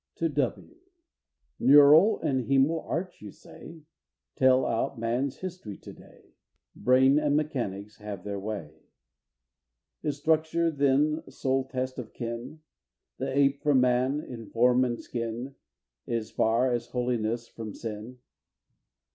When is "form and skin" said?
14.49-15.53